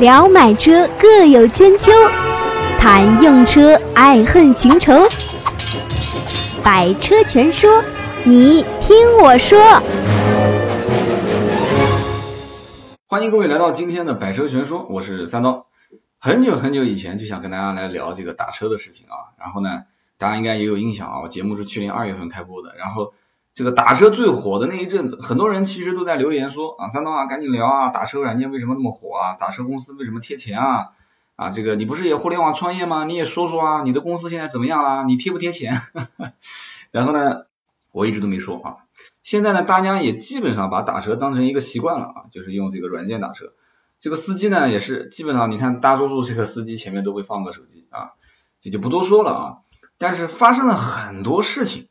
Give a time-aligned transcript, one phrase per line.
[0.00, 1.90] 聊买车各有千秋，
[2.78, 4.92] 谈用车爱恨情仇。
[6.62, 7.82] 百车全说，
[8.24, 9.58] 你听我说。
[13.08, 15.66] 欢迎各位来到今天的百车全说，我是三刀。
[16.20, 19.82] 很久很久以前就想跟大家来聊这个打车的事情啊，然后呢，
[20.16, 23.12] 大家应该也有印象啊，我节目是去年二月份开播的，然后。
[23.58, 29.34] 这个打车最火的那一阵子，很多人其实都在留言说啊，三刀啊，赶紧聊啊，打车软件为什么那么火啊？
[29.34, 30.90] 打车公司为什么贴钱啊？
[31.34, 33.02] 啊，这个你不是也互联网创业吗？
[33.02, 35.02] 你也说说啊，你的公司现在怎么样啦？
[35.02, 35.74] 你贴不贴钱？
[36.92, 37.46] 然后呢，
[37.90, 38.76] 我一直都没说啊。
[39.24, 43.54] 现在呢，大家也基本上把打车当成一个习惯了啊，就是用这个软件打车。
[43.98, 48.12] 这个司机呢，也是基本上你看大多数这个司机前面都会放个手机啊，
[48.60, 49.56] 这就不多说了啊。
[49.98, 51.87] 但是发生了很多事情。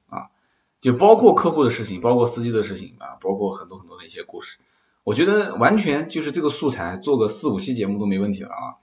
[0.80, 4.60] 就包括客户的事情，包括司机的事情啊，包括很多很多的一些故事，
[5.04, 8.76] 我觉得完全就是这个素材做个四五期节目都没问题了啊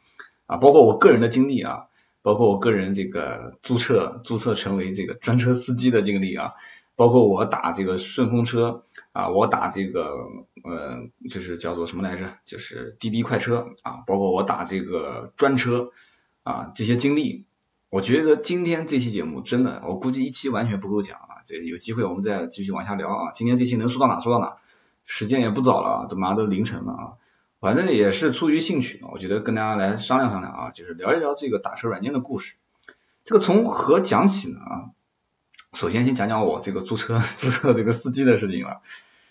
[0.47, 1.87] 啊，包括我个人的经历啊，
[2.23, 6.55] 包括我个人这个注册注册成为这个专车司机的经历啊，
[6.97, 10.27] 包括我打这个顺风车啊，我打这个
[10.65, 15.93] 呃就是叫做什么来着，就是滴滴快车啊，包括我打这个专车
[16.43, 17.45] 啊这些经历。
[17.95, 21.47] 我觉得今天这期节目真的，我估计一期完全不够讲啊！
[21.47, 23.31] 这有机会我们再继续往下聊啊。
[23.33, 24.57] 今天这期能说到哪说到哪，
[25.05, 27.05] 时间也不早了啊，都马上都凌晨了啊。
[27.61, 32.57] 反正也是出于兴趣，我觉得跟大家来商量商量啊，就是聊一聊这个打车软件的故事。
[33.23, 34.91] 这个从何讲起呢啊？
[35.73, 38.81] 首先先讲讲我这个注册注册这个司机的事情了。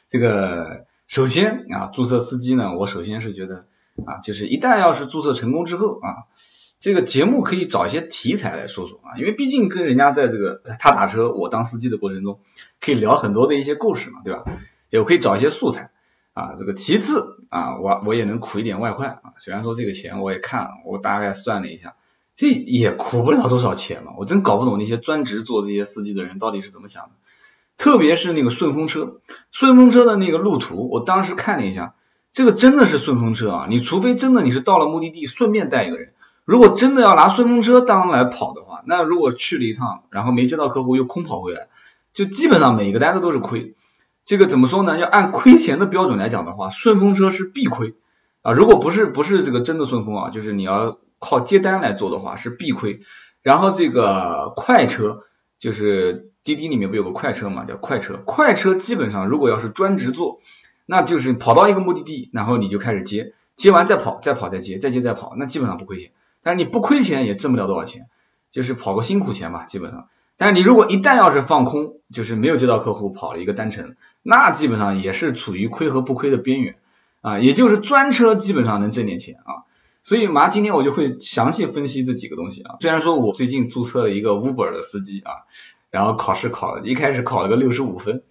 [0.07, 3.65] 这个首先啊，注册司机呢，我首先是觉得
[4.05, 6.31] 啊，就是一旦要是注册成功之后啊。
[6.83, 12.41] 这个节目可以找一些题材来说说啊，因为毕竟跟人家在这个他打车我当司机的过程中，
[12.81, 14.43] 可以聊很多的一些故事嘛，对吧？
[14.89, 15.91] 就可以找一些素材
[16.33, 16.55] 啊。
[16.59, 19.21] 这个其次啊，我我也能苦一点外快啊。
[19.37, 21.95] 虽然说这个钱我也看了，我大概算了一下，
[22.35, 24.11] 这也苦不了多少钱嘛。
[24.17, 27.11] 我真搞不懂那些专职做这些司机的人到底是怎么想的。
[27.77, 29.21] 特别是那个顺风车，
[29.51, 31.95] 顺风车的那个路途，我当时看了一下，
[32.33, 33.67] 这个真的是顺风车啊。
[33.69, 36.12] 你除非真的你是到了目的地顺便带一个人。
[36.45, 41.69] 如果真的要拿顺风车当来跑的话，那如果去了一趟，然后没接到客户又空跑回来，
[42.11, 43.75] 就基本上每一个单子都是亏。
[44.25, 44.97] 这个怎么说呢？
[44.97, 47.95] 要按亏钱的标准来讲的话，顺风车是必亏
[48.41, 48.51] 啊。
[48.53, 53.01] 如果不是不是这个真的顺风啊，就是你要靠接单来做的话是必亏。
[53.41, 55.23] 然后这个快车
[55.59, 58.17] 就是滴滴里面不有个快车嘛，叫快车。
[58.25, 60.39] 快车基本上如果要是专职做，
[60.85, 66.11] 那就是跑到一个目的地，然后你就开始接，接完再跑，再跑再接，再接再跑，那基本上不亏钱。
[66.43, 68.07] 但是你不亏钱也挣不了多少钱，
[68.51, 70.09] 就是跑个辛苦钱吧，基本上。
[70.35, 76.75] 但是你如果一旦要是放空，就是没有接到客户，跑了一个单程，那基本上也是处于亏和不亏的边缘
[77.21, 77.39] 啊。
[77.39, 79.63] 也就是专车基本上能挣点钱啊。
[80.03, 82.75] 所以马上今天我就会详细分析这几个东西啊。
[82.81, 85.31] 虽然说我最近注册了一个 Uber 的司机啊，
[85.91, 88.23] 然后考试考了一开始考了个六十五分，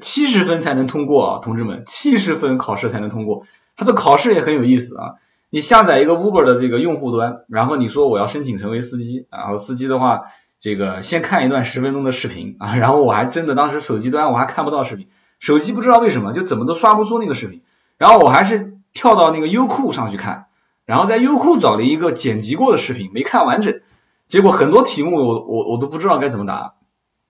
[0.00, 3.44] 七十分才能通过啊，同志们，七十分考试才能通过。
[3.76, 5.14] 他这考试也很有意思啊。
[5.50, 10.22] 你下载一个 Uber 的这个用户端，然后你说我要申请成为司机，然后司机的话，
[10.60, 15.08] 这个先看一段十分钟的视频啊，然后我还真的当时手机端我还看不到视频，
[15.40, 17.62] 手机不知道为什么就怎么都刷不出那个视频，
[17.98, 20.46] 然后我还是跳到那个优酷上去看，
[20.84, 23.80] 然后在优酷找了一个剪辑过的视频，没看完整，
[24.28, 26.74] 结果很多题目我我我都不知道该怎么答，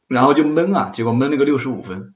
[0.09, 2.13] 然后就闷啊，结果闷了个六十五分，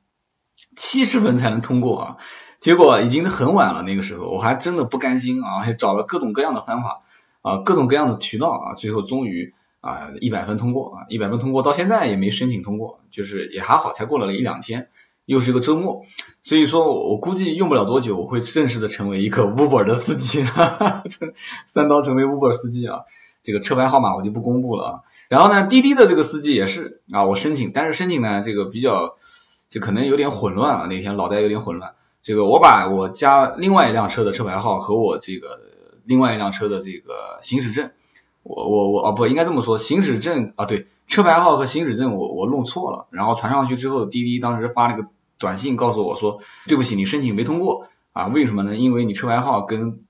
[0.76, 2.16] 七十分才能通过啊。
[2.60, 7.02] 结果已经很晚了，那个时候我还真的不甘心啊，还找了各种各样的方法
[7.42, 14.88] 啊，各种各样的渠道啊，最后终于啊一百分通过啊，一百分通过，到现在也没申请通过，就是也还好，才过了一两天，
[15.26, 16.04] 又是一个周末，
[16.42, 21.04] 所以说我估计用不了多久，我会正式的成为一个 Uber 的司机，哈哈，
[21.66, 23.00] 三刀成为 Uber 司机啊，
[23.42, 29.16] 这个车牌号码我就不公布了啊，然后呢，滴滴的这个司机也是啊，我申请，但是申请呢这个比较
[29.68, 31.92] 就可能有点混乱啊，那天脑袋有点混乱。
[32.24, 35.60] 这个我把我家另外一辆车的车牌号和我这个
[36.04, 37.90] 另外一辆车的这个行驶证，
[38.42, 45.06] 我我我哦不应该这么说，行驶证啊对，车牌号和行驶证我我弄错了，然后传上去之后，滴滴当时发了个
[45.36, 48.28] 短信告诉我说，对不起，你申请没通过啊？
[48.28, 48.74] 为什么呢？
[48.74, 50.02] 因为你车牌号跟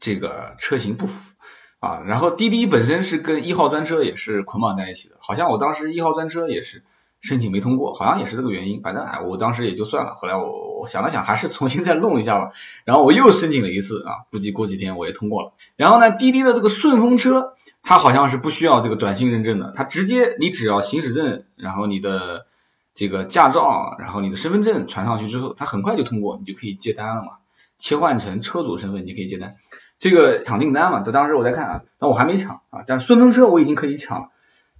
[0.00, 1.34] 这个车型不符
[1.80, 2.02] 啊。
[2.04, 6.84] 然后滴滴本身是跟一号专车也是捆绑在一起的，好像我当时一号专车也是。
[7.20, 8.80] 申请没通过，好像也是这个原因。
[8.80, 10.14] 反正哎，我当时也就算了。
[10.14, 12.52] 后来我想了想，还是重新再弄一下吧。
[12.84, 15.52] 然后我又申请了一次啊，估计过几天我也通过了。
[15.76, 22.46] 然后呢，滴滴的这个顺风车，它好像是不需要这个短信认证的，它直接你只要行驶证，然后你的
[22.94, 27.38] 这个驾照，然后你的身份证传上去之后，它很快就通过，你就可以接单了嘛。
[27.78, 29.54] 切换成车主身份，你可以接单。
[29.98, 34.28] 这个抢订单嘛，这当时我在看啊，但我还没抢啊，但顺风车我已经可以抢了，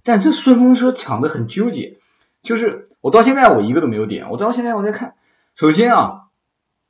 [0.03, 1.97] 但这顺风车抢的很纠结，
[2.41, 5.15] 就是我到现在我一个都没有点，我到现在我在看，
[5.55, 6.21] 首先啊，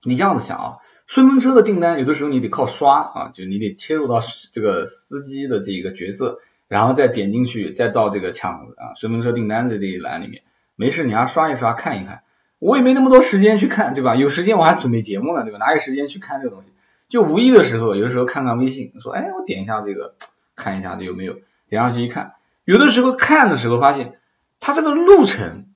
[0.04, 4.20] 你这样子想啊，顺风车的订单有的时候你得靠刷啊，就你得切入到
[4.52, 10.44] 这个司机的这个角色，然后再点进去，再到这个抢啊顺风车订单的这一栏里面，
[10.76, 12.22] 没事你还刷一刷看一看，
[12.60, 14.16] 我也没那么多时间去看，对吧？
[14.16, 15.58] 有时间我还准备节目呢，对吧？
[15.58, 16.72] 哪有时间去看这个东西？
[17.10, 20.14] 就无意的时候，有的时候看看微信，说，哎，我点一下这个，
[20.56, 21.38] 看一下这有没有，
[21.68, 22.34] 点上去一看，
[22.66, 24.19] 有的时候看的时候发现，
[24.60, 25.68] 它这个路程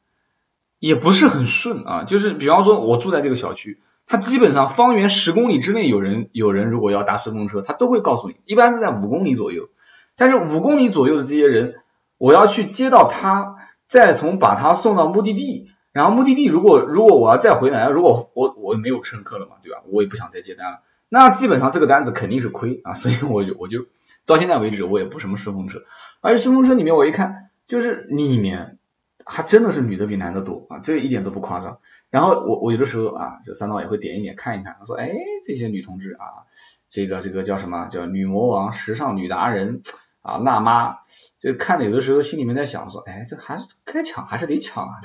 [0.79, 9.69] 也不是很顺啊，就是比方说，我住在这个小区，它基本上方圆十公里之内有人有人如果要搭顺风车，他都会告诉你，一般是在五公里左右，
[10.17, 11.75] 但是五公里左右的这些人，
[12.17, 13.55] 我要去接到他，
[13.87, 19.79] 再从把他送到目的地，然后目的地如果如果我要再回来，如果我我没有乘客了嘛，对吧？
[19.87, 20.79] 我也不想再接单了。
[21.07, 23.85] 那基本上这个单子肯定是亏啊，所以我就我就
[24.25, 25.83] 到现在为止我也不什么顺风车，
[26.21, 28.77] 而且顺风车里面我一看就是里面
[29.25, 31.79] 还真的是女的比男的多啊，这一点都不夸张。
[32.09, 35.11] 然后我我有的时候啊，这三刀也会点一点看一看，他说哎
[35.45, 36.45] 这些女同志啊，
[36.89, 39.81] 这个这个叫什么叫女魔王、时尚女达人
[40.21, 40.99] 啊、辣妈，
[41.39, 45.01] 这看的有的时候心里面在想说，哎这还是该抢还是得抢啊，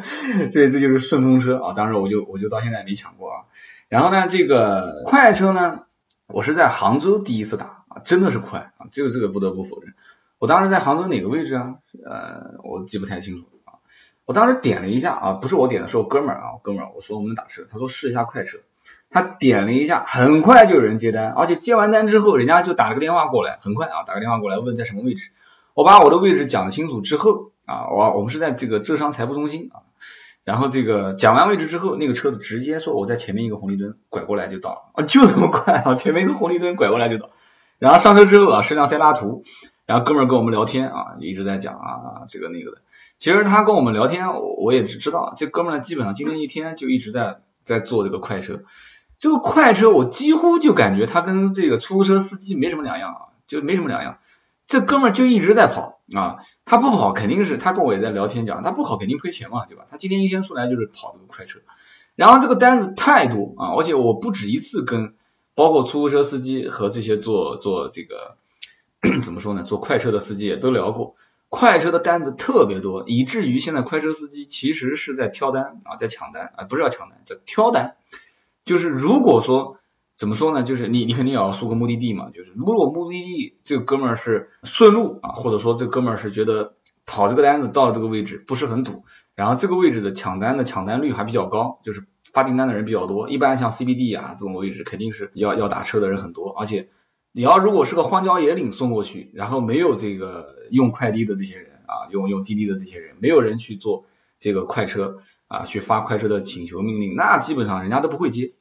[0.52, 3.44] 这这就是顺风车啊，当时我就我就到现在没抢过啊。
[3.88, 5.80] 然后呢，这个快车呢，
[6.26, 9.94] 我是在杭州第一次打啊，真的是快啊，这个这个不得不否认。
[10.42, 11.76] 我当时在杭州哪个位置啊？
[12.04, 13.78] 呃，我记不太清楚啊。
[14.24, 18.58] 我当时点了一下啊，不是我点的，是我哥们儿啊，哥们儿，我说我们打车，他说试一下快车，
[19.08, 25.30] 他点了一下，很快就有人接单，而且接完单之后，人家就打了个电话过来，很快啊，打个电话过来问在什么位置，
[25.74, 29.86] 我把我的位置讲清楚之后啊，我我们是在这个浙商财富中心啊。
[30.42, 37.30] 然后这个讲完位置之后，那个车子直接说我在前面一个红绿灯拐过来就到了啊，就这么快啊，前面一个红绿灯拐过来就到。
[37.78, 39.44] 然后上车之后啊，是辆塞拉图，
[39.86, 42.78] 然后哥们儿跟我们聊天啊，一直在讲啊这个那个的。
[43.18, 48.62] 其实他跟我们聊天，我也只知道这哥们儿呢，基本上今天一天就一直在在坐这个快车。
[49.18, 54.18] 这个快车我几乎就感觉他跟这个出租车司机没什么两样啊，就没什么两样。
[54.66, 59.86] 这哥们儿就一直在跑啊，他不跑肯定是他跟我也在聊天讲，他不跑肯定亏钱嘛，对吧？
[59.90, 61.60] 他今天一天出来就是跑这个快车，
[62.16, 65.14] 然后这个单子太多啊，而且我不止一次跟
[65.54, 68.36] 包括出租车司机和这些做做这个
[69.22, 71.16] 怎么说呢，做快车的司机也都聊过，
[71.48, 77.96] 快车的单子特别多，以至于现在快车司机其实是在挑单啊，在抢单啊，不是要抢单，叫挑单，
[78.64, 79.78] 就是如果说。
[80.14, 80.62] 怎么说呢？
[80.62, 82.28] 就是你你肯定也要输个目的地嘛。
[82.30, 86.74] 就是如果目的地这个哥们儿是顺路啊，或者说这哥们儿是觉得
[87.06, 89.04] 跑这个单子到这个位置不是很堵，
[89.34, 93.30] 然后这个位置的抢单的抢单率还比较高，就是发订单的人比较多。
[93.30, 96.90] 一般像 CBD 啊这种位置肯定是要要打车的人很多，而且
[97.32, 104.04] 你要如果是个荒郊野岭送过去，然后没有这个用快递的这些人啊，用用滴滴的这些人，没有人去做
[104.38, 105.18] 这个快车
[105.48, 108.52] 啊，去发快车的请求命令，那基本上人家都不会接。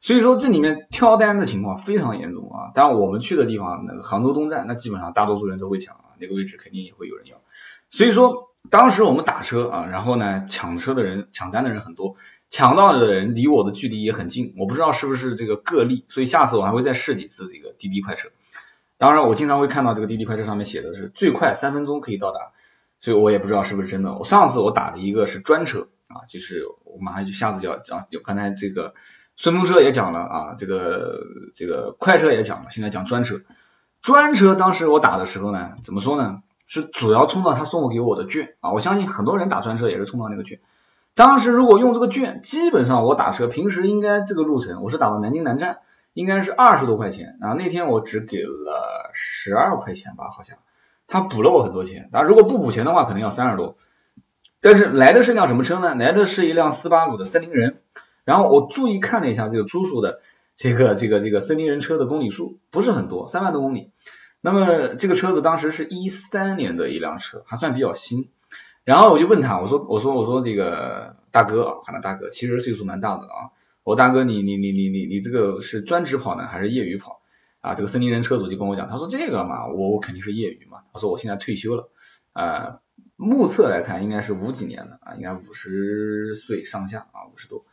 [0.00, 2.70] 所以说这里面挑单的情况非常严重啊！
[2.74, 7.40] 当然我们去的地方，那个杭州东站，那基本上大多数人都会抢啊，那个位置肯定也会有人要。
[7.88, 12.16] 所以说当时我们打车啊，然后呢抢车的人、抢单的人很多，
[12.50, 14.54] 抢到的人离我的距离也很近。
[14.58, 18.28] 我不知道是不是这个个例，所以下次我还会再试几次这个滴滴快车。
[18.98, 22.52] 当然我经常会看到这个滴滴快车上面写的是最快三分钟可以到达，
[23.00, 24.14] 所以我也不知道是不是真的。
[24.14, 28.94] 我上次我打的一个是专车啊，就是我马上就下次就要讲，就刚才这个。
[29.38, 31.20] 顺风车也讲了啊，这个
[31.54, 33.42] 这个快车也讲了，现在讲专车。
[34.00, 36.40] 专车当时我打的时候呢，怎么说呢？
[36.66, 40.60] 是主要冲到他送我给我的券啊，我相信很多人打专车也是冲到那个券。
[41.14, 45.78] 当时如果用这个券，基本上我打车平时应该这个路程我是打到南京南站，
[46.12, 50.58] 应该是二十多块钱，然后那天我只给了十二块钱吧，好像
[51.06, 52.10] 他补了我很多钱。
[52.12, 53.76] 啊，如果不补钱的话，可能要三十多。
[54.60, 55.94] 但是来的是辆什么车呢？
[55.94, 57.80] 来的是一辆斯巴鲁的森林人。
[58.24, 60.20] 然后我注意看了一下这个叔叔的
[60.56, 63.92] 这个这个这个森林人车的公里数不是很多，三万多公里。
[64.40, 68.30] 那么这个车子当时是一三年的一辆车，还算比较新。
[68.84, 73.50] 然后我就问他，我说我说我说这个大哥啊，喊他大哥，其实岁数蛮大的啊。
[73.82, 77.20] 我大哥你你你你你你这个是专职跑呢还是业余跑
[77.60, 77.74] 啊？
[77.74, 80.82] 这个森林人车主就跟我讲，他说这个嘛，我我肯定是业余嘛。
[80.92, 81.88] 他说我现在退休了，
[82.32, 82.78] 呃，
[83.16, 87.64] 目测来看应该是五几年的啊，应该五十岁上下啊，五十多。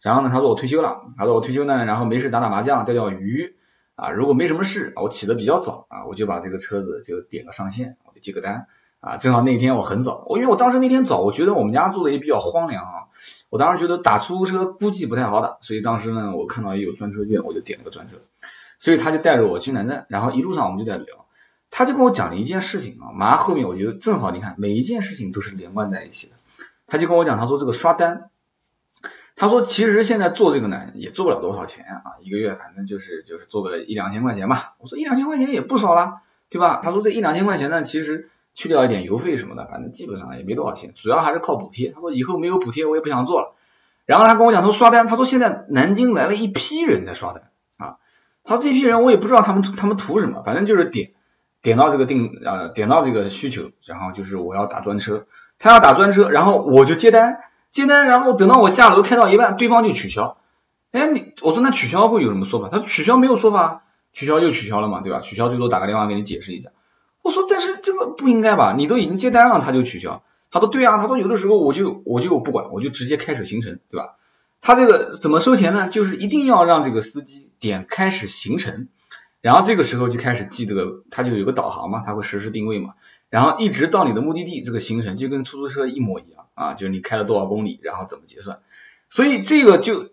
[0.00, 3.56] 然后呢，他说我退休了，他说我退休呢，然后没事打打麻将，钓钓鱼
[4.00, 4.10] 啊。
[4.10, 8.66] 如果没什么事，我起的比较早啊，我就把这个车子就点个上线，我就接个单
[9.00, 9.16] 啊。
[9.16, 12.94] 正好那天我很早，我因为我当时那天早，我觉得我们家住的也比较荒凉啊，
[13.50, 18.16] 我当时觉得打出租车估计不太好打，所以当时呢，我看到也有专车券，我就点了个专车。
[18.78, 21.26] 所以他就带着我去南站，然后一路上我们就在聊，
[21.70, 26.32] 他就跟我讲了一件事情啊，马上后面我觉得正好，你看每一件事情都是连贯在一起的。
[26.86, 28.29] 他就跟我讲，他说这个刷单，
[29.40, 34.74] 他说其实现在做这个呢也做不了多少钱啊，一个月反正就是就是做个一两千块钱吧。
[34.78, 36.20] 我说一两千块钱也不少了，
[36.50, 36.82] 对吧？
[36.84, 41.90] 他说这一两千块钱呢，其实去掉一点邮费什么的，反正基本上也没多少钱，主要还是靠补贴。
[41.90, 43.54] 他说以后没有补贴我也不想做了。
[44.04, 47.44] 然后他跟我讲说刷单，他说现在南京来了一批人在刷单
[47.78, 47.96] 啊。
[48.44, 51.12] 他说这批人我也不知道他们他们图什么，反正就是点
[51.62, 55.24] 点到这个订呃点到这个需求，然后就是我要打专车，
[55.58, 57.38] 他要打专车，然后我就接单
[57.70, 60.38] 接单，然后等到我下楼开到一半，对方就取消。
[60.92, 62.68] 哎你我说那取消会有什么说法？
[62.68, 65.20] 他取消没有说法，取消就取消了嘛，对吧？
[65.20, 66.70] 取消最多打个电话给你解释一下。
[67.22, 68.74] 我说但是这个不应该吧？
[68.76, 70.22] 你都已经接单了，他就取消。
[70.50, 74.16] 他说对啊，他说有的时候我就我就不管，我就直接开始行程，对吧？
[74.60, 75.88] 他这个怎么收钱呢？
[75.88, 78.88] 就是一定要让这个司机点开始行程，
[79.40, 82.94] 然后这个时候就开始记这个，他就有个导航嘛，他会实时定位嘛，
[83.30, 88.58] 然后一直到你的目的地，这个行程就跟出租车一模一样啊，就是你开了多少公里，然后怎么结算。
[89.08, 90.10] 所以这个就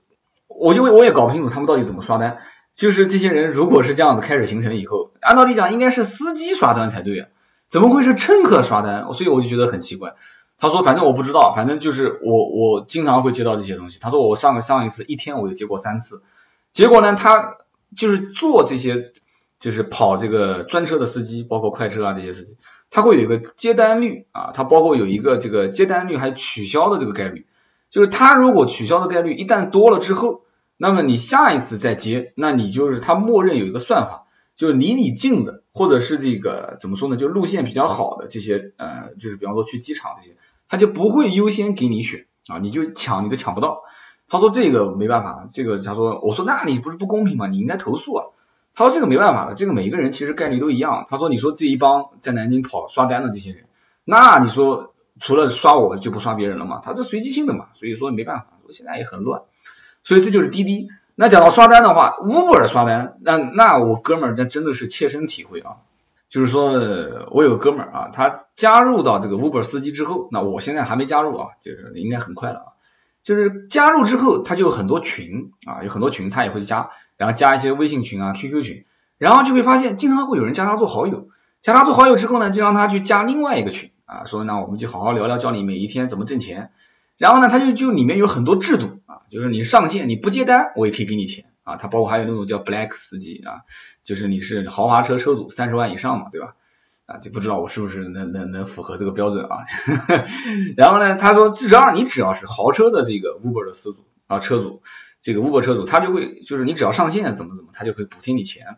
[0.48, 2.38] 我就我也搞不清楚他们到底怎么刷单。
[2.74, 7.28] 就是这些人如果是这样子开始行程以后，按道理讲应该是司机刷单才对啊。
[7.68, 9.12] 怎么会是乘客刷单？
[9.14, 10.14] 所以我就觉得很奇怪。
[10.60, 14.00] 他说，反正我不知道，反正就是我我经常会接到这些东西。
[14.00, 16.22] 他说我上个上一次一天我就接过三次，
[16.72, 17.58] 结果呢，他
[17.96, 19.12] 就是做这些
[19.60, 22.58] 就是跑这个专车的司机，包括快车啊这些司机，
[22.90, 27.46] 它会有一个接单率啊，它包括有一个这个接单率还取消的这个概率，
[27.90, 30.42] 就是它如果取消的概率一旦多了之后，
[30.78, 34.24] 那么你下一次再接，那你就是它默认有一个算法。
[34.56, 37.16] 就是离你近的，或者是这个怎么说呢？
[37.16, 40.36] 就路线比较好的这些，呃，就是比方说去机场这些，
[40.68, 43.84] 他就不会优先给你选啊，你就抢你都抢不到。
[44.28, 47.46] 他说这个没办法，这个他说，我说那你不是不公平吗？
[47.46, 48.26] 你应该投诉啊。
[48.78, 51.08] 他说这个没办法的，这个每一个人其实概率都一样。
[51.10, 53.64] 他说你说这一帮在南京跑刷单的这些人，
[54.06, 56.80] 那你说除了刷我就不刷别人了吗？
[56.84, 59.42] 他这随机性的嘛，所以说没办法，说现在也很乱，
[60.04, 60.90] 所以这就是滴滴。
[61.16, 65.78] 那讲到刷单的话，Uber 刷单，那那我哥们儿那真的是切身体会啊，
[66.30, 66.74] 就是说
[67.32, 72.66] 我有个哥们儿啊，他加入到这个 Uber 司机之后，那我现在还没加入啊，就是应该很快了啊，
[73.28, 78.86] 就是加入之后他就有很多群啊，有很多群他也会加，然后加一些微信群啊、QQ 群，
[79.18, 81.28] 然后就会发现经常会有人加他做好友，
[81.62, 86.72] 加他做好友之后呢，就让他去加另外一个群啊，说那我们就好好聊聊，教你每一天怎么挣钱。
[87.18, 91.76] 然后呢，他就就里面有很多制度啊，就是你上线你不接单，我也可以给你钱啊。
[91.76, 93.64] 他包括还有那种叫 Black 司机啊，
[94.06, 96.56] 就是你是豪华车车主三十万以上嘛，对吧？
[97.08, 99.58] 啊，就不知道我是不是能能能符合这个标准啊。
[100.78, 104.84] 然后呢，他说至少你只要是豪车的这个 Uber 的司主啊车主，
[105.22, 108.78] 这个 Uber 车主他就会就是你只要上线怎么怎么，他就会补贴你钱。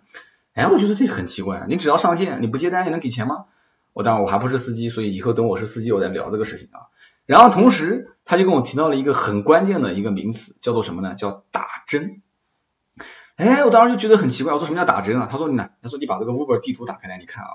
[0.54, 3.46] 哎，我觉得这很奇怪，你只要上线你不接单也能给钱吗？
[3.94, 6.94] 我当然我还不是司机，所以以后等我是司机我再聊这个事情啊。
[7.26, 11.16] 然后同时，他就跟我提到了一个很关键的一个名词，叫做什么呢？
[11.16, 12.22] 叫打针。
[13.36, 15.28] 哎，我当时就觉得很奇怪，我说什么叫打针啊？
[15.32, 15.70] 他说你呢？
[15.82, 17.50] 他说你把这个 Uber 地图打开来，你看啊，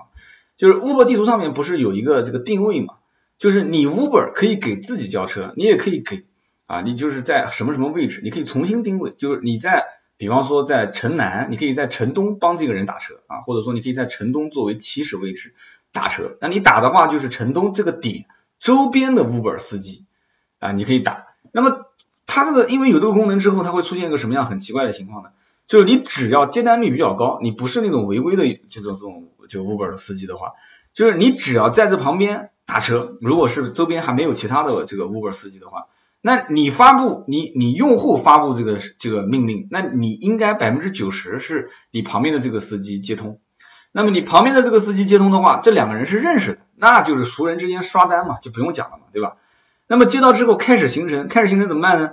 [0.57, 2.95] 就是 Uber 地图上面不是有一个这个定位嘛？
[3.39, 6.25] 就是你 Uber 可以给自己叫车，你也可以给
[6.67, 9.85] 啊，你就是在什么什么位置，你可以重新定位，就是你在，
[10.17, 15.55] 比方说在城南，你可以在城东帮这个人打车啊，或者说你可以在城东作为起始位置
[15.93, 16.37] 打车。
[16.41, 18.27] 那你打的话，就是城东这个点。
[18.61, 20.07] 周边的 Uber 司机
[20.59, 21.27] 啊，你可以打。
[21.53, 21.87] 那么
[22.27, 25.31] 它这个因为有这个功能之后，它会出现一个什么样很奇怪的情况呢？
[25.66, 30.52] 就是你只要接单率比较高，你不是那种违规的这种这种就 Uber 的司机的话，
[30.92, 35.87] 就是你只要在这旁边打车，如果是周边还没有其他的这个 Uber 司机的话，
[36.21, 43.40] 那你发布你你用户发布这个这个命令，那你应该百分之九十是你旁边的这个司机接通。
[43.92, 46.59] 那么你旁边的这个司机接通的话，这两个人是认识的。
[46.76, 49.37] 那就是熟人之间刷单嘛，就不用讲了嘛，对吧？
[49.87, 52.11] 那么接到之后开始行程，开始行程怎么办呢？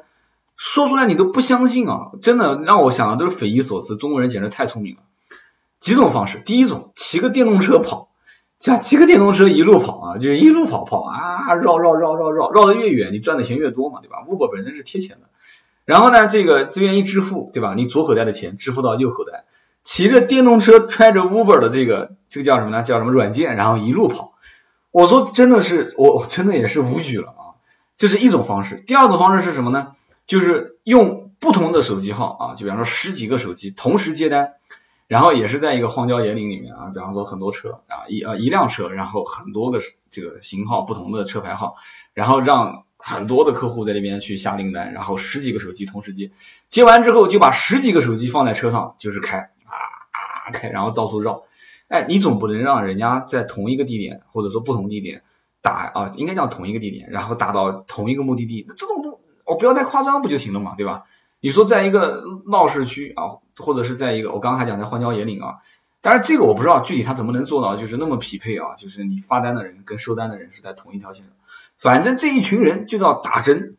[0.64, 3.98] 说出来你都不相信啊，真的让我想的都是匪夷所思。
[3.98, 5.02] 中国人简直太聪明了。
[5.80, 8.10] 几种方式，第一种骑个电动车跑，
[8.60, 15.30] 像骑个电动车一路跑啊，就是一路跑跑啊，绕绕绕绕绕，绕的越远，你赚的钱越多嘛，对吧？Uber 本身是贴钱的，
[15.84, 17.74] 然后呢，这个这边一支付，对吧？
[17.76, 19.46] 你左口袋的钱支付到右口袋，
[19.84, 22.84] 骑着电动车揣着 Uber 的这个这个叫什么呢？
[22.84, 23.56] 叫什么软件？
[23.56, 24.34] 然后一路跑。
[24.92, 27.44] 我说真的是，我真的也是无语了啊！
[27.98, 29.94] 这是一种方式，第二种方式是什么呢？
[30.32, 34.54] 就是用不同的手机号啊，就比方说十几个手机同时接单，
[35.08, 41.76] 然后也是在一个荒郊野岭里面啊，比方说很多车啊，一呃一辆车，然后很多个这个型号不同的车牌号，
[42.14, 46.32] 然后让很多的客户在那边去下订单，然后十几个手机同时接，
[46.70, 51.44] 接完之后就把十几个手机放在车上就是开啊开，然后到处绕。
[51.90, 55.24] 哎，你总不能让人家在同一个地点或者说不同地点
[55.62, 59.20] 打啊，应该叫同一个地点，然后打到同一个目的地，那这种
[59.52, 61.04] 我不要太夸张不就行了嘛，对吧？
[61.42, 65.56] 你说在一个闹市区啊，或者是在一个我刚刚还讲在荒郊野岭啊，
[66.02, 71.34] 当然这个我不知道具体他怎么能做到，就是那么匹配啊，就是你发单的人跟收单的人是在同一条线上，
[71.78, 73.76] 反正这一群人就叫打针，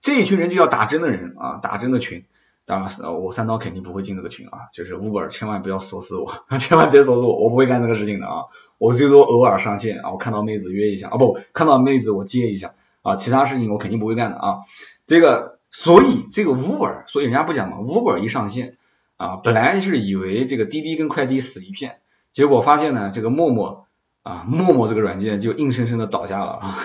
[0.00, 2.24] 这一群人就叫打针的人啊，打针的群。
[2.68, 8.46] 当然是我三刀肯定不会进这个群啊，就是 Uber 千万不要锁死我， 千万别锁死我，我不会干这个事情的啊，
[8.78, 14.58] 我最多偶尔上线啊，我看到妹子约一下啊，不看到妹子我接一下啊，其他事情我肯定不会干的啊，
[15.06, 18.76] 这个所以这个 Uber，所以人家不讲嘛，Uber 一上线
[19.16, 22.00] 啊，本来是以为这个滴滴跟快滴死一片，
[22.32, 23.86] 结果发现呢，这个陌陌。
[24.22, 26.76] 啊，陌陌这个软件就硬生生的倒下了啊！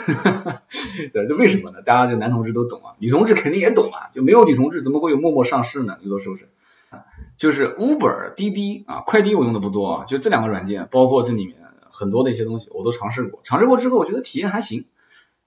[1.12, 1.82] 对，这为什么呢？
[1.82, 5.98] 大家这男同志都懂啊，女同志肯定也懂啊，就没有女同志怎么会有陌陌上市呢？
[6.04, 6.48] 你说是不是？
[7.38, 11.56] 就是 Uber、滴滴啊，快滴我用的不多啊，就这两个软件，包括这里面
[11.90, 14.86] 很多的一些东西我都尝试过，尝试过之后我觉得体验还行。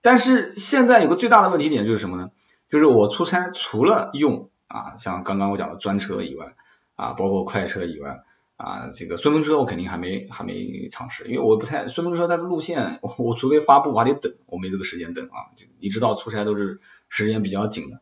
[0.02, 2.32] 但是现在有个最大的问题点就是什么呢？
[2.74, 6.56] 就是我出差除了用啊，像刚刚我讲的专车以外
[6.96, 8.24] 啊，包括快车以外。
[8.56, 15.54] 啊，这个顺风车我肯定还没还没尝试，因为我不太顺风车它的路线，我我除非发布我还得等，我没这个时间等啊。
[15.78, 18.00] 你知道出差都是时间比较紧的，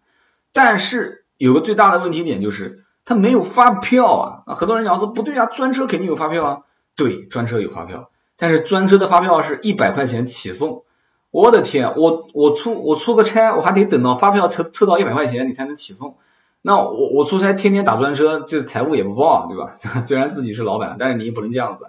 [0.52, 4.43] 但是有个最大的问题点就是它没有发票啊。
[4.47, 6.62] 那很多人讲说不对啊，专车肯定有发票啊。
[6.97, 10.85] 对，专车有发票，但是专车的发票是一百块钱起送。
[11.32, 16.18] 我的天，我我出我出个差我还得等到发票凑凑到一百块钱你才能起送。
[16.60, 19.74] 那我我出差天天打专车，这财务也不报啊，对吧？
[20.06, 21.86] 虽然自己是老板，但是你也不能这样子。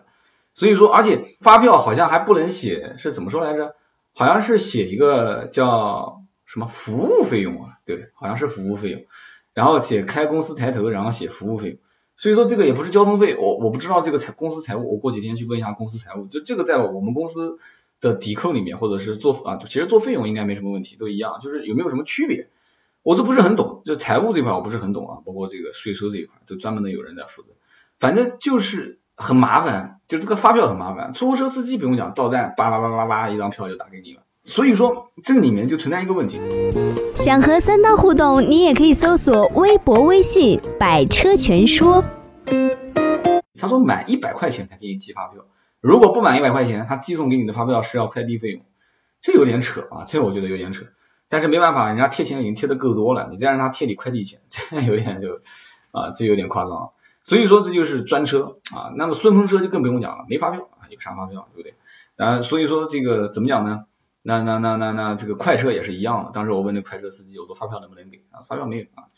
[0.56, 3.76] 所以说，而且发票好像还不能写，是怎么说来着？
[4.14, 7.80] 好像是写一个叫什么服务费用啊？
[7.86, 9.02] 对，好像是服务费用。
[9.54, 11.78] 然后写开公司抬头，然后写服务费用。
[12.16, 16.28] 所以说这个也不是交通费，我我不知道这个财公司财务，我过几天去问一下公司财务。
[16.28, 17.58] 就这个在我们公司
[18.04, 22.50] 的抵扣里面，或者是做啊，其实做费用应该没什么问题，都一样，就是有没有什么区别？
[23.02, 27.48] 我这不是很懂，就财务这块我不是很懂啊，包括这个税收这一块，就专门的有人在负责。
[27.98, 31.14] 反正就是很麻烦，就这个发票很麻烦。
[31.14, 34.22] 出租车司机不用讲，到站叭叭叭叭叭一张票就打给你了。
[34.44, 36.42] 所以说这个里面就存在一个问题。
[37.16, 42.04] 想和三刀互动，你也可以搜索微博、微信“百车全说”。
[43.58, 45.46] 他说满一百块钱才给你寄发票，
[45.84, 48.62] 如果不满一百块钱，他寄送给你的发票是要快递费用，
[49.20, 50.86] 这有点扯啊，这我觉得有点扯。
[51.28, 55.42] 但是没办法，人家贴钱已经贴的够多了，你再让他贴你快递钱， 这有点就
[55.92, 56.92] 啊，这有点夸张。
[57.22, 61.76] 所以说这就是专车啊，那么顺风车就更不用讲了，没发票啊，有啥发票，对不对？
[62.16, 63.84] 啊，所以说这个怎么讲呢？
[64.22, 66.32] 那那那那那这个快车也是一样的。
[66.32, 68.40] 当时我问那快车司机，我说发票能不能给啊？
[68.48, 69.12] 发票没有啊，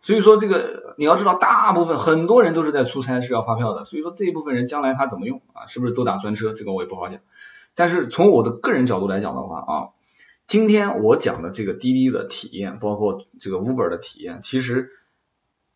[0.00, 5.66] 所以说这个你要知道，大部分很多人都是在出差是要发票的，所以说这一部分人将来他怎么用啊？
[5.66, 6.52] 是不是都打专车？
[6.52, 7.20] 这个我也不好讲。
[7.74, 9.88] 但是从我的个人角度来讲的话啊。
[10.46, 14.90] 今天我讲的这个滴滴的体验，包括这个 Uber 的体验，其实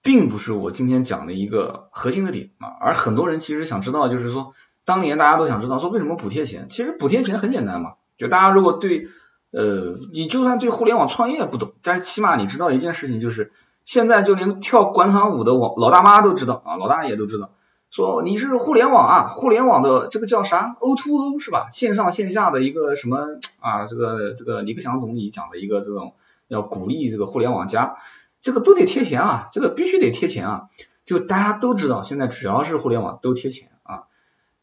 [0.02, 2.74] 并不是我今天讲的一个核心的点啊。
[2.80, 4.52] 而很多人其实想知道，就是说，
[4.84, 6.66] 当年大家都想知道，说为什么补贴钱？
[6.68, 9.06] 其实补贴钱很简单嘛，就大家如果对
[9.52, 13.52] 呃，你就算对互联网创业不懂，但是起码你知道一件事情，就是
[13.84, 17.50] 现在就连跳广场舞的网老大妈都知道啊，老大爷都知道。
[17.90, 21.68] 说你是互联网啊，互联网的这个叫啥？O to O 是吧？
[21.70, 23.86] 线上线下的一个什么啊？
[23.86, 26.14] 这个这个李克强总理讲的一个这种
[26.48, 27.96] 要鼓励这个互联网加，
[28.40, 30.62] 这个都得贴钱啊，这个必须得贴钱啊。
[31.04, 34.04] 就大家都知道，现在只要是互联网都贴钱啊。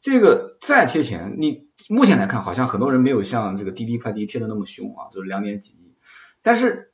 [0.02, 5.96] 这个再贴钱，你目前来看好像很多人没有像这个滴滴快滴贴的那么凶啊，就是两点几亿。
[6.42, 6.91] 但是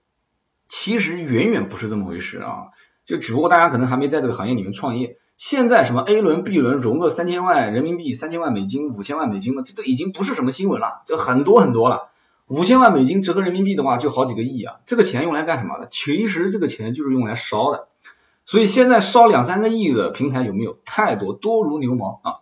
[0.68, 2.68] 其实远远不是这么回事啊，
[3.06, 5.18] 就只不过大家可能还没在这个行业里面创业。
[5.38, 12.10] 现在什么 A 轮、B 轮融个三千万人民币、三千万美金、五千万美金的，这都已经不是什么新闻了，这很多很多了。
[12.48, 14.78] 五千万美金折合人民币的话，就好几个亿啊。
[14.86, 15.88] 这个钱用来干什么的？
[15.92, 17.88] 其实这个钱就是用来烧的。
[18.46, 20.78] 所以现在烧两三个亿的平台有没有？
[20.86, 22.34] 太多，多如牛毛啊。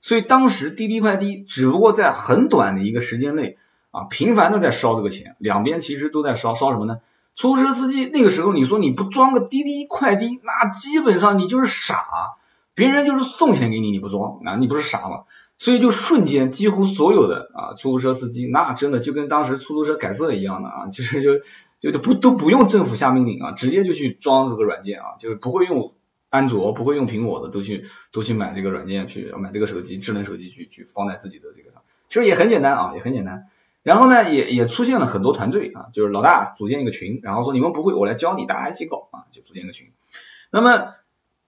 [0.00, 3.58] 所以当时滴滴快滴只不过在很短的一个时间内
[3.90, 6.98] 啊，频繁的在烧这个钱，两边其实都在烧，烧什么呢？
[7.36, 12.34] 出租车司机那个时候，你说你不装个滴滴快滴，那基本上你就是傻。
[12.74, 15.24] 别人就是送钱给你，你不装，那你不是傻吗？
[15.56, 21.40] 所以就瞬间，几乎所有的啊出租车司机，那真的就跟当时出租车改色一样的啊，就是就
[21.80, 25.94] 就都不都不用政府下命令啊，直接就去装这个软件啊，就是不会用
[26.28, 33.46] 安卓，不会用苹果的，都去都去买这个软件，去买这个手机，智能手机去去放在自己的这个上，其实也很简单啊，也很简单。
[33.86, 39.92] 然后呢，也也出现了很多团队啊，就是老大组建一个群，然后说你们不会，我来教你，大家一起搞啊，就组建个群。
[40.50, 40.94] 那么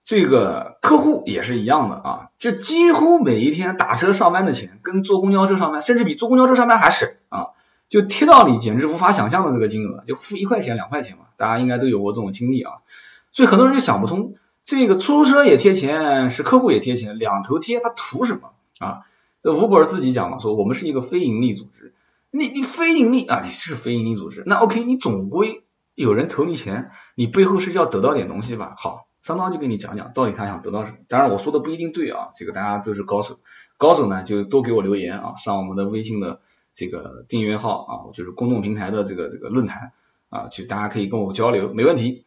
[0.05, 7.49] 这个客户也是一样的啊，就几乎每一天打车上班的钱跟坐公交车上班，甚至比坐公交车上班还省啊，
[7.89, 12.75] 就贴到你简直无法想象的这个金额，就付一块钱两块钱嘛，大家应该都有过这种经历啊，
[13.33, 19.01] 所以很多人就想不通，这个出租车也贴钱，是客户也贴钱，两头贴，他图什么啊？
[19.43, 21.95] 这吴博尔自己讲嘛，说我们是一个非盈利组织，
[22.31, 25.65] 你你非盈利啊，你是非盈利组织，那 OK，你总归
[25.95, 28.75] 有人投你钱，你背后是要得到点东西吧？
[28.79, 29.07] 好。
[29.21, 30.99] 桑桑就跟你讲讲，到底他想得到什么？
[31.09, 33.41] 当然我说的不一定对啊，这个大家都是高手，
[33.77, 36.41] 高手呢就多给我留言啊，上我们的微信的
[36.73, 39.93] 这个订阅号啊，就是公众平台的这个这个论坛
[40.31, 42.25] 啊，就大家可以跟我交流，没问题。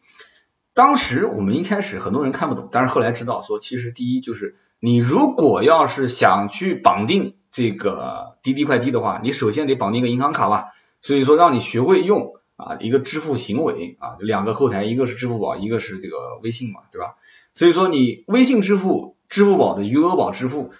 [0.74, 12.32] 当时我们一开始很多人看不懂，但是后来知道说，其实第一就是你如果要是想去绑定这个滴滴快滴的话，你首先得绑定一个银行卡吧，所以说让你学会用。
[12.54, 17.16] 啊，一个支付行为啊，两个后台，一个是支付宝，一个是这个微信嘛，对吧？
[17.54, 20.70] 所以说你微信支付、支付宝的余额宝支付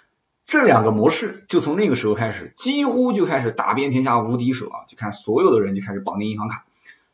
[0.45, 4.85] 这两个模式，就从那个时候开始，几乎就开始打遍天下无敌手啊！
[4.87, 6.63] 就看所有的人就开始绑定银行卡，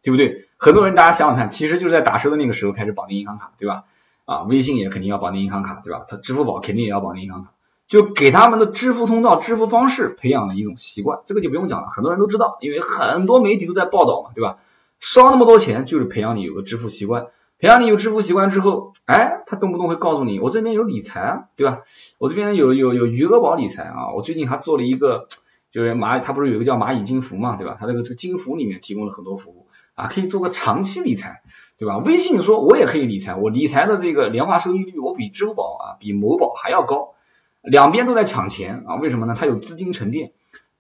[0.03, 0.47] 对不对？
[0.57, 3.85] 很多人大家想想看，其实就是在打车的那个时候开始绑定银行卡，对吧？
[4.25, 6.05] 啊，微信也肯定要绑定银行卡，对吧？
[6.07, 7.53] 他支付宝肯定也要绑定银行卡。
[7.89, 14.59] 就给他们的支付通道、支付方式培养了一种习惯，这个就不用讲了，很多人都知道，因为很多媒体都在报道嘛，对吧？
[14.99, 21.79] 烧那么多钱就是培养你有个支付习惯，培养你有支付习惯之后，哎，他动不动会告诉你，我这边有理财啊，对吧？
[22.19, 25.27] 我这边有有有余额宝理财啊，我最近还做了一个，
[25.71, 27.75] 就是蚂，他不是有一个叫蚂蚁金服嘛，对吧？
[27.79, 31.41] 他这个这个金服里面提供了很多服务啊，可以做个长期理财，
[31.79, 31.97] 对吧？
[31.97, 37.15] 微信说我也可以理财，我理财的这个年化收益率我比支付宝啊，比某宝还要高。
[37.61, 39.35] 两边都在抢钱啊，为什么呢？
[39.37, 40.31] 它有资金沉淀，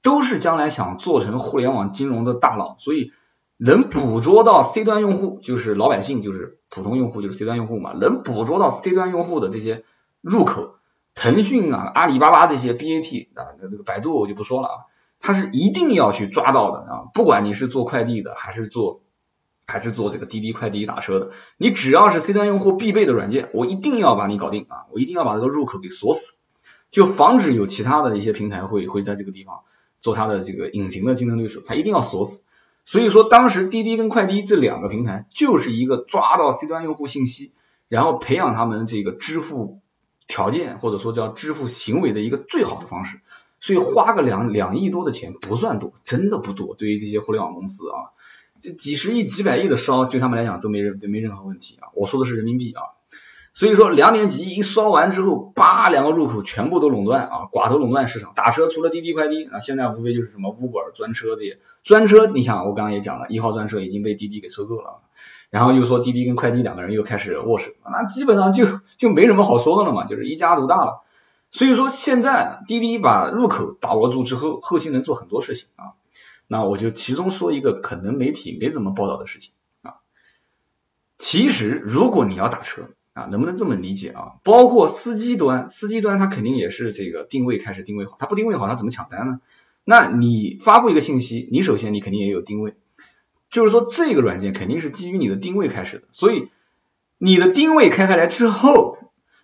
[0.01, 3.11] 都是将来想做成互联网金融的大佬，所以
[3.57, 9.83] 能捕捉到 C 端用户，就是老百姓，就是普通用户，就是 C 端用户嘛，能捕捉到 C 端用户的这些
[10.21, 10.75] 入口，
[11.15, 14.75] 腾讯啊、阿里巴巴这些 BAT 啊，这个百度我就不说了啊，
[15.19, 19.01] 它是一定要去抓到的啊，不管你是做快递的，还是做
[19.67, 26.38] 还是做这个滴滴快滴打车的，你只要是 C 端用户必备的软件，我一定要把你搞定啊，我一定要把这个入口给锁死。
[26.91, 29.61] 就防止有其他的一些平台会会在这个地方
[30.01, 32.43] 做它的这个隐形的竞争对手，它一定要锁死。
[32.85, 37.51] 所以说当时滴滴跟快滴这两个平台就是一个抓到 C 端用户信息，
[37.87, 39.79] 然后培养他们这个支付
[40.27, 43.19] 条件或者说叫支付行为的一个最好的方式。
[43.59, 46.75] 所以花个两两亿多的钱不算多，真的不多。
[46.75, 48.15] 对于这些互联网公司啊，
[48.59, 51.89] 这几十亿几百亿的烧对他们来讲都没任都没任何问题啊。
[51.93, 52.81] 我说的是人民币啊。
[53.53, 58.33] 所以说两点几亿一烧完之后，叭两个入口全部都垄断啊，寡头垄断市场。
[58.35, 61.59] 打车除了滴滴快滴啊，现在无非就是什么 Uber 专车这些。
[61.83, 65.01] 专车你想，我刚刚也讲了，一号专车已经被滴滴给收购了，
[65.49, 68.65] 然后又说滴滴跟快滴两个人又开始握手，那基本上就
[68.97, 71.01] 就没什么好说的了嘛，就是一家独大了。
[71.51, 75.93] 所以说现在滴滴把入口把握住之后，后期能做很多事情啊。
[76.47, 79.95] 那我就其中说一个可能媒体没怎么报道的事情啊。
[81.17, 84.35] 其实如果你要打车，啊，能不能这么理解啊？
[84.43, 89.41] 包括司机端，司机端他肯定也是这个定位开始定位好，他不定位好，他怎么抢单呢？
[89.83, 92.75] 那你发布一个信息，你首先你肯定也有定位，
[93.49, 96.49] 就是说这个软件肯定是基于你的定位开始的，所以
[97.17, 98.97] 你的定位开开来之后，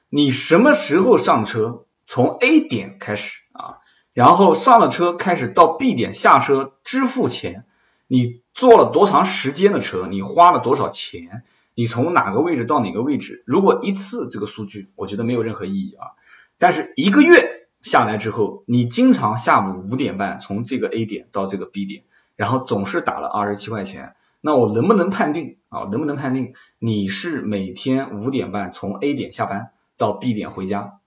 [0.09, 3.79] 你什么时候上车，从 A 点开始啊，
[4.13, 7.65] 然后上了车开始到 B 点下车支付钱，
[8.07, 11.43] 你坐了多长时间的车，你花了多少钱？
[11.75, 13.43] 你从哪个位置到哪个位置？
[13.45, 16.15] 如果一次这个数据，我觉得没有任何意义啊。
[16.57, 22.03] 但是一个月下来之后，你经常下午五点半从这个 A 点到这个 B 点，
[22.37, 25.81] 然后总是打了二十七块钱，那我能不能判定啊？
[25.91, 31.01] 能不能判定你是每天五点半从 A 点下班到 B 点回家？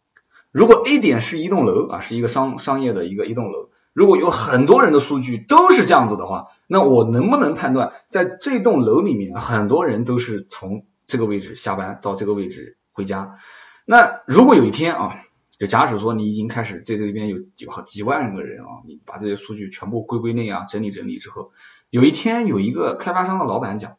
[0.52, 3.67] 如果 A 点是一栋楼啊，是一个商商业的一个一栋楼。
[3.92, 13.37] 如果有很多人的数据都是这样子的话，那我能不能判断在这栋楼里面很多人都是从这个位置下班到这个位置回家？
[13.85, 15.16] 那如果有一天啊，
[15.59, 21.51] 就假使说你已经开始在这边有有好几万个人啊，你把这些数据全部归归类啊，整理整理之后，
[21.90, 23.96] 有一天有一个开发商的老板讲，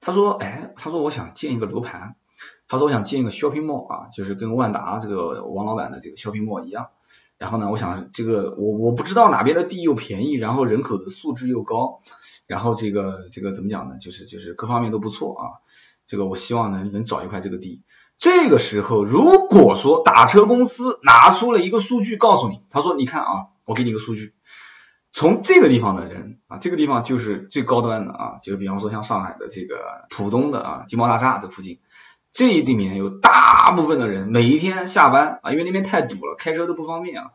[0.00, 2.16] 他说，哎，他说我想建一个楼盘，
[2.66, 6.88] 他说我想建一个 shopping mall 啊，就是跟万达这个王老板的这个 shopping mall 一样。
[7.44, 12.00] 然后呢，我想这个我我不知道哪边的地又便宜，然后人口的素质又高，
[12.46, 13.98] 然后这个这个怎么讲呢？
[14.00, 15.44] 就是就是各方面都不错啊。
[16.06, 17.82] 这个我希望能能找一块这个地。
[18.16, 24.32] 这个时候，如果说打车公司拿出了一个数据告诉你，他说你看啊，我给你个数据，
[25.12, 29.76] 从这个地方的人啊，这个地方就是最高端的啊，就是比方说像上海的这个
[30.08, 31.78] 浦东的啊金茂大厦这附近。
[32.34, 37.30] 这一里面有大部分的人每一天下班啊，因为那边太堵了，开车都不方便啊。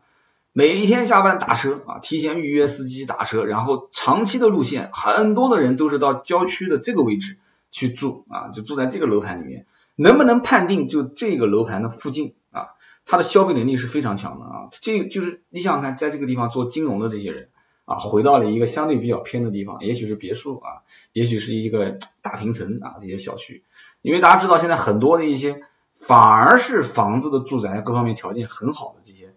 [0.52, 7.38] 每一天下班打车啊，提前预约司机打车，然后长期的路线，很多的人都是到郊区的这个位置
[7.72, 9.64] 去住啊，就住在这个楼盘里面。
[9.96, 12.68] 能不能判定就这个楼盘的附近啊，
[13.06, 14.68] 他的消费能力是非常强的啊。
[14.70, 17.48] 这就是你想想看，在这个地方做金融的这些人
[17.86, 20.84] 啊，回到了一个相对比较偏的地方，也许是别墅啊，
[21.14, 23.62] 也许是一个大平层啊这些小区，
[24.02, 25.62] 因为大家知道现在很多的一些
[25.94, 29.34] 反而是房子的住宅各方面条件很好的这些。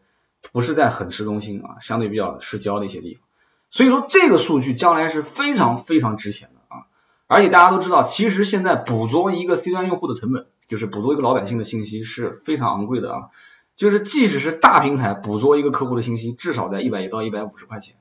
[0.52, 3.24] 不是在很市中心啊，相对比较市郊的一些地方，
[3.70, 6.84] 所以说这个数据将来是非常非常值钱的啊！
[7.28, 13.30] 而且大家都知道，其实现在捕捉一个 C 端用户的成本，就是捕捉一个老百姓的信息是非常昂贵的啊！
[13.78, 17.96] 就是即使是大平台捕捉一个客户的信息，至少在一百一到一百五十块钱。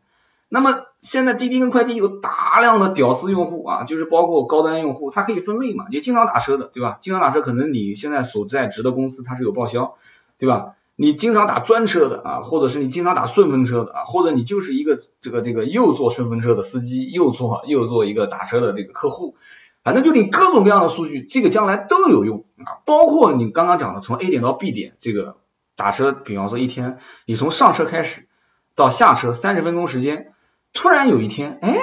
[0.54, 5.86] 那么现在滴滴跟快滴有大量的屌丝用户啊，就是包括高端用户，它可以分类嘛？
[5.90, 6.98] 你经常打车的，对吧？
[7.00, 9.94] 经常打车，可能你现在所在职的公司它是有报销，
[10.36, 10.74] 对吧？
[10.94, 19.36] 你经常打专车的啊，或者是你经常打顺风车的啊，或者你就是一个这个这个又做顺风车的司机，又做又做一个打车的这个客户，
[19.82, 22.84] 反正就你各种各样的数据，这个将来都有用啊。
[22.84, 25.36] 包括你刚刚讲的从 A 点到 B 点这个
[25.76, 28.28] 打车，比方说一天你从上车开始
[28.74, 30.31] 到下车三十分钟时间，
[30.72, 31.76] 突然有一天，哎，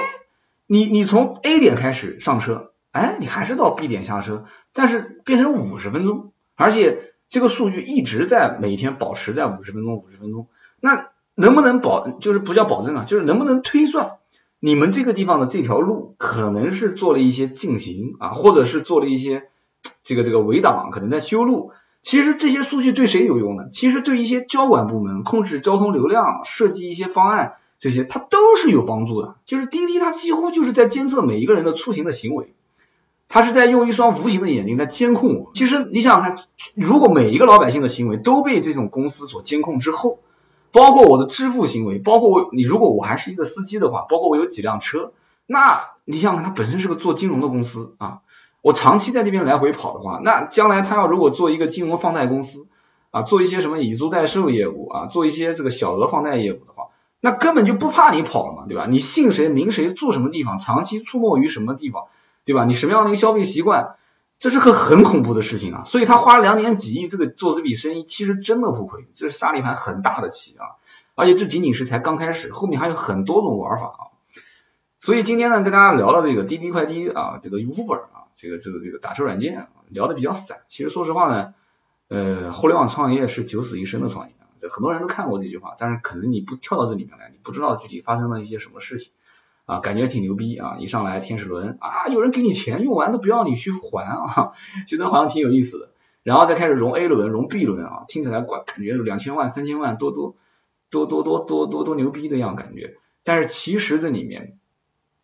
[0.66, 7.06] 你你从 A 点开始上车，哎，你还是到 B 点下车，但是变成五十分钟，而且。
[7.32, 10.48] 这个数据一直在每天保持在五十分钟，五十分钟，
[10.80, 14.14] 那能不能保，就是不叫保证啊，就是能不能推算
[14.58, 19.48] 你们这个地方的这条路可能是做了一些进行啊，或者是做了一些
[20.02, 21.70] 这个这个围挡，可能在修路。
[22.02, 23.68] 其实这些数据对谁有用呢？
[23.70, 29.34] 其实对一些交管部门控制交通流量、设计一些方案这些，它都是有帮助的。
[29.44, 32.54] 就是滴滴它几乎就是在监测每一个人的出行的行为。
[33.32, 35.50] 它是在用一双无形的眼睛在监控我。
[35.54, 40.18] 其实你想想看，如果每一个老百姓的行为都被这种公司所监控之后，
[40.72, 45.12] 包括我的支付行为，包括我你如果我还是一个司机的话，包括我有几辆车，
[45.46, 48.18] 那你想想看，它本身是个做金融的公司啊，
[48.62, 52.66] 我长期在那边来回跑的话，那将来他要如果做一个金融放贷公司
[53.12, 56.79] 啊，做一些什么以租代售业务啊，做一些这个小额放贷业务的话，
[57.20, 58.86] 那根本就不怕你跑了嘛，对吧？
[58.86, 62.04] 你姓谁名谁住什么地方，长期出没于什么地方。
[62.46, 62.64] 对吧？
[62.64, 63.96] 你什么样的一个消费习惯，
[64.38, 65.82] 这是个很恐怖的事情啊！
[65.84, 70.80] 所以他花了两点几亿这个做这笔生意，其实真的不亏，这是杀了一盘很大的棋啊！
[71.14, 74.02] 而且这仅仅是才刚开始，后面还有很多种玩法啊！
[74.98, 80.62] 所以今天呢，跟大家聊了这个滴滴快滴啊，这个 Uber 啊，这个这个这个打车软件，聊的比较散。
[80.66, 81.52] 其实说实话呢，
[82.08, 84.34] 呃，互联网创业是九死一生的创业，
[84.68, 89.12] 很多人都看过这句话，但是可能你不跳到这里面来，你不知道具体发生了一些什么事情。
[89.66, 90.78] 啊，感觉挺牛逼啊！
[90.80, 94.52] 一上来天使轮啊，有人给你钱，用完都不要你去还啊，
[94.88, 95.90] 觉得好像挺有意思的。
[96.24, 100.34] 然后再开始融 A 轮、融 B 轮啊，听起来管感觉两千万、三千万，多多
[100.90, 102.96] 多多多多多多牛逼的样感觉。
[103.22, 104.58] 但是其实这里面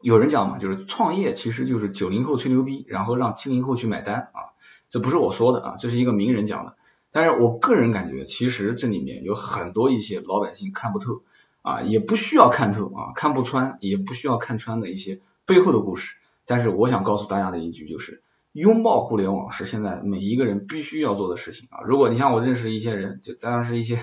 [0.01, 4.55] 有人讲嘛，就是创业其实就是九零后吹牛逼，然后让七零后去买单啊。
[4.89, 6.77] 这不是我说的啊，这是一个名人讲的。
[7.17, 11.23] 但是我个人感觉，其实这里面有很多一些老百姓看不透。
[11.63, 16.15] 啊，也不需要看透啊，看不穿，也不需要看穿的一些背后的故事。
[16.45, 21.81] 但是我想告诉大家的一句就是，拥抱互联网是现在每一个人必须要做的事情啊。
[21.85, 23.99] 如果你像我认识一些人，就当然是一些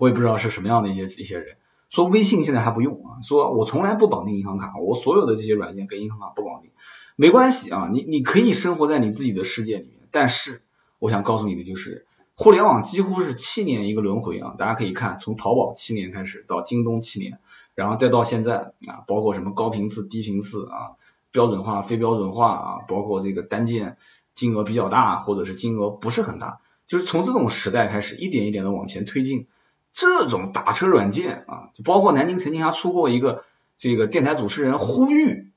[0.00, 1.56] 我也不知道是什么样的一些一些人，
[1.88, 6.72] 说微信现在还不用啊，说我从来不绑定银行卡，我所有的这些软件跟银行卡不绑定，
[7.14, 10.08] 没关系啊，你你可以生活在你自己的世界里面。
[10.10, 10.62] 但是
[10.98, 12.06] 我想告诉你的就是。
[12.36, 17.38] 互联网几乎是七年一个轮回啊，大家可以看，从淘宝七年开始到京东七年，
[17.74, 20.98] 然后再到现在啊，包括什么高频次、低频次啊，
[21.30, 23.96] 标准化、非标准化啊，包括这个单件
[24.34, 29.46] 金额比较大或者是金额不是很大，就是从这种时代开始一点一点的往前推进。
[29.92, 33.44] 这种打车软件啊，就包括南京曾经还出过一个
[33.78, 35.52] 这个电台主持人呼吁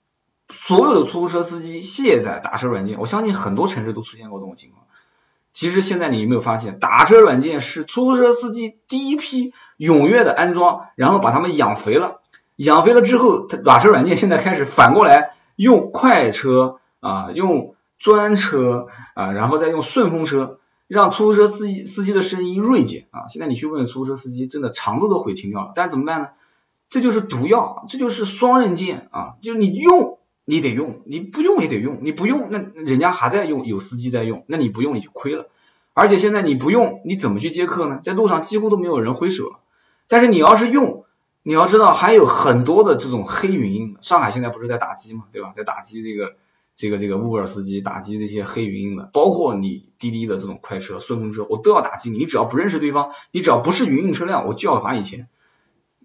[0.50, 4.86] 所有的出租车司机卸载打车软件，我相信很多城市都出现过这种情况。
[5.58, 12.22] 其实现在你有没有发现，打车软件是出租车司机第一批踊跃的安装，然后把他们养肥了。
[12.58, 23.26] 养肥了之后，打车软件现在开始反过来用快车啊，用专车啊，然后再用顺风车，让出租车司机司机的生意锐减啊。
[23.28, 25.72] 现在你去问出租车司机，真的肠子都悔青掉了。
[25.74, 26.30] 但是怎么办呢？
[26.88, 29.34] 这就是毒药，这就是双刃剑啊！
[29.41, 30.16] 就是你用。
[30.50, 35.50] 你得用，你不用也得用，你不用那人家还在用，有司机在用，那你不用你就亏了。
[35.94, 38.00] 而且现在你不用，你怎么去接客呢？
[38.02, 39.60] 在路上几乎都没有人挥手了。
[40.08, 41.04] 但是你要是用，
[41.44, 43.98] 你要知道还有很多的这种黑云。
[44.00, 45.52] 上海现在不是在打击嘛，对吧？
[45.58, 46.36] 在打击这个
[46.76, 52.20] 这个这个 Uber 司机，打击这些黑云的，包括你滴滴的这种快车、顺风车，我都要打击你。
[52.20, 55.28] 你只要不认识对方，你只要不是营运车辆，我就要罚你钱。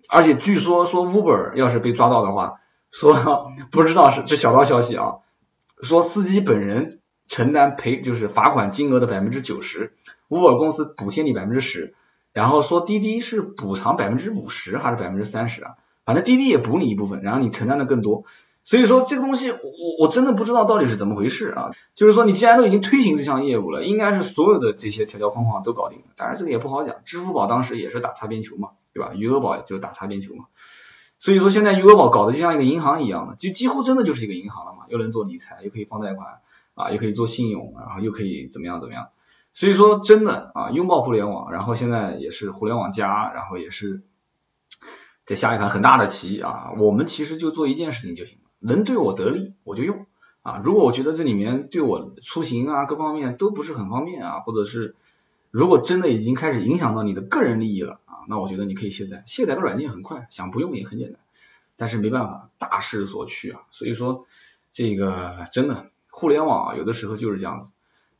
[0.09, 2.55] 而且据说说 Uber 要是被抓到的话，
[2.93, 5.17] 说不知道是这小道消息啊，
[5.81, 9.95] 说司机本人承担赔就是罚款金额的百分之九十
[10.29, 11.95] ，Uber 公司补贴你百分之十，
[12.33, 15.71] 然后说滴滴是补偿百分之五十还是百分之三十啊？
[16.05, 18.25] 反正滴滴也补你一部分，然后你承担的更多。
[18.65, 19.59] 所以说这个东西我
[19.99, 21.71] 我真的不知道到底是怎么回事啊。
[21.95, 26.05] 就是说你既然都已经推行这项业务了，应该是所有的这些条条框框都搞定了。
[26.15, 29.13] 当然这个也不好讲，支付宝当时也是打擦边球嘛，对吧？
[29.15, 30.45] 余额宝就打擦边球嘛。
[31.23, 36.41] 所以说现在余额宝搞得就像一个银行一样的，就几乎真的就是一个银行了嘛，又能做理财，又可以放贷款
[36.75, 39.11] 啊，又可以做信用，然后又可以怎么样怎么样。
[39.53, 44.03] 所以说真的啊，拥抱互联网，然后现在也是互联网加，然后也是
[45.25, 46.73] 在下一盘很大的棋啊。
[46.77, 50.07] 我们其实就做一件事情就行了，能对我得利我就用
[50.43, 50.61] 啊。
[50.65, 54.97] 如果我觉得这里面对我出行啊各方面都不是很方便啊，或者是
[55.53, 61.21] 如果真的已经开始影响到你的个人利益了啊，那我觉得你可以卸载，卸载个软件很快，想不用也很简单。
[61.77, 64.25] 但是没办法，大势所趋啊，所以说
[64.71, 67.75] 这个真的互联网啊，有的时候就是这样子。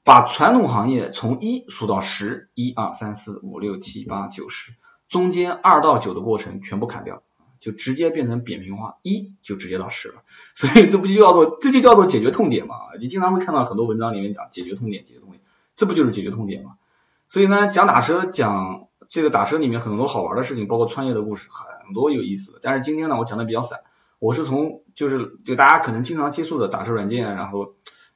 [0.05, 4.75] 把传统行业从一数到十，一二三四五六七八九十，
[5.09, 7.23] 中间二到九的过程全部砍掉，
[7.61, 10.23] 就直接变成扁平化，一就直接到十了。
[10.55, 12.75] 所以这不就叫做这就叫做解决痛点嘛？
[13.01, 15.41] 你经常会看到很多文章里面讲解决痛点，解决痛点，
[15.75, 16.77] 这不就是解决痛点吗？
[17.33, 22.59] 所以呢，讲打车，讲这个打车里面很多好玩的事情，包括创业的故事，很多有意思的。
[22.61, 23.81] 但是今天呢，我讲的比较散，
[24.19, 27.75] 我是从就是就大家可能经常接触的打车软件，然后。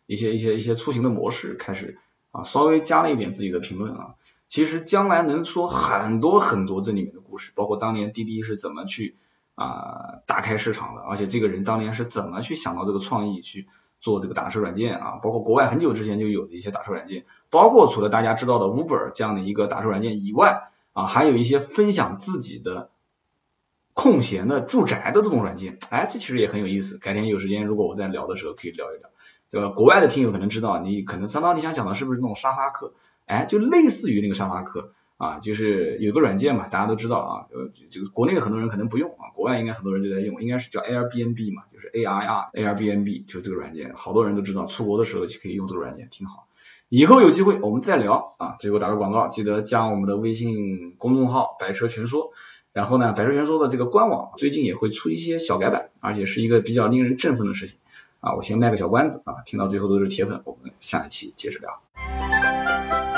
[0.08, 1.98] 一些一些一些出行的模式开始
[2.30, 4.14] 啊，稍微加了一点自己的评论啊。
[4.46, 9.16] 其实将来能说很多很多这里面的故事，包括当年滴滴是怎么去
[9.56, 13.66] 啊打开市场的，而且这个人当年是怎么去想到这个创意去
[14.00, 15.10] 做这个打车软件啊。
[15.22, 22.90] 包括国外很久之前就有的一些打车软件，包括除了大家知道的 Uber 这样的一个打车软件以外啊，还有一些分享自己的
[23.94, 25.78] 空闲的住宅的这种软件。
[25.90, 26.98] 哎，这其实也很有意思。
[26.98, 29.10] 改天有时间，如果我在聊的时候可以聊一聊。
[29.48, 29.68] 对吧？
[29.68, 32.94] 国外的听友可能知道，你可能三刀你想讲的是不是那种沙发客？
[33.26, 46.46] 哎，就类似于那个沙发客啊，就是有个软件嘛，大家都知道啊，呃，这个国内的很多人可能不用啊，国外应该很多人就在用，应该是叫 Airbnb 嘛，就是 A I R Airbnb，就这个软件，好多人都知道，出国的时候就可以用这个软件，挺好。
[46.88, 52.32] 以后有机会我们再聊啊，最后打个广告，记得加我们的微信公众号“百车全说”，
[52.74, 57.78] 然后呢，百车全说的这个官网最近也会出一些小改版，而且是一个比较令人振奋的事情。
[58.20, 61.80] 啊，我先卖个小关子啊，听到最后都是铁粉，我们下一期接着聊。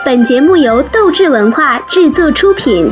[0.08, 2.90] 本节目由斗志文化制作出品。